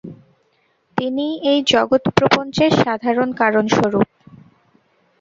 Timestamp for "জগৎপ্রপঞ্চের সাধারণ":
1.71-3.29